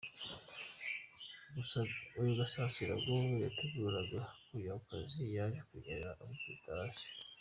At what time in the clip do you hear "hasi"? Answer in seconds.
6.79-7.07